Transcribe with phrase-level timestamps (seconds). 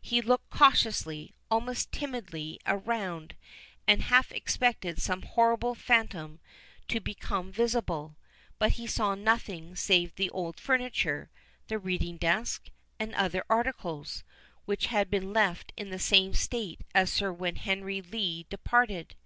[0.00, 3.34] He looked cautiously, almost timidly, around,
[3.84, 6.38] and half expected some horrible phantom
[6.86, 8.14] to become visible.
[8.60, 11.30] But he saw nothing save the old furniture,
[11.66, 14.22] the reading desk, and other articles,
[14.66, 19.16] which had been left in the same state as when Sir Henry Lee departed.